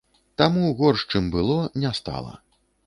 Таму 0.41 0.63
горш, 0.79 1.05
чым 1.13 1.31
было, 1.37 1.59
не 1.85 1.95
стала. 2.01 2.39